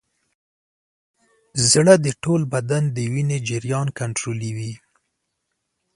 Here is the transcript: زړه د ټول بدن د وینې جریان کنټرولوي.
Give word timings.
زړه 1.71 1.93
د 2.05 2.07
ټول 2.23 2.41
بدن 2.53 2.83
د 2.95 2.97
وینې 3.13 3.37
جریان 3.49 3.87
کنټرولوي. 3.99 4.73